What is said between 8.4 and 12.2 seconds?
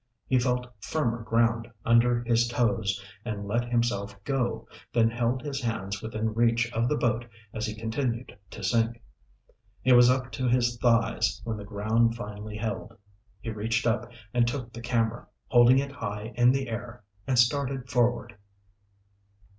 to sink. He was up to his thighs when the ground